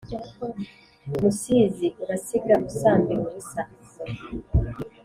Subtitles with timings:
[1.19, 3.61] musizi urasiga usambira ubusa